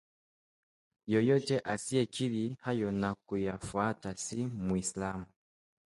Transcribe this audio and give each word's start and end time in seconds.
Yeyote 1.13 1.55
asiyekiri 1.73 2.57
hayo 2.61 2.91
na 2.91 3.15
kuyafuata 3.15 4.15
si 4.17 4.45
Mwislamu 4.45 5.25